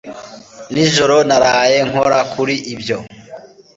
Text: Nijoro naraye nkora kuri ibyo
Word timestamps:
Nijoro 0.73 1.15
naraye 1.27 1.77
nkora 1.89 2.19
kuri 2.31 2.55
ibyo 2.73 2.97